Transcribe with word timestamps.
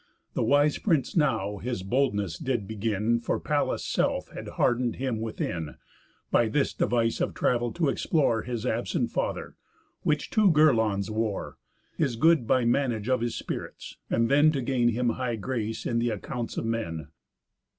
The 0.33 0.41
wise 0.41 0.79
prince 0.79 1.15
now 1.15 1.57
his 1.57 1.83
boldness 1.83 2.39
did 2.39 2.67
begin, 2.67 3.19
For 3.19 3.39
Pallas' 3.39 3.85
self 3.85 4.29
had 4.29 4.47
harden'd 4.57 4.95
him 4.95 5.19
within, 5.21 5.75
By 6.31 6.47
this 6.47 6.73
device 6.73 7.21
of 7.21 7.35
travel 7.35 7.71
to 7.73 7.87
explore 7.87 8.41
His 8.41 8.65
absent 8.65 9.11
father; 9.11 9.57
which 10.01 10.31
two 10.31 10.49
girlonds 10.49 11.11
wore; 11.11 11.59
His 11.99 12.15
good 12.15 12.47
by 12.47 12.65
manage 12.65 13.09
of 13.09 13.21
his 13.21 13.35
spirits; 13.35 13.97
and 14.09 14.27
then 14.27 14.51
To 14.53 14.63
gain 14.63 14.87
him 14.87 15.09
high 15.09 15.35
grace 15.35 15.85
in 15.85 15.99
th' 15.99 16.09
accounts 16.11 16.57
of 16.57 16.65
men. 16.65 17.09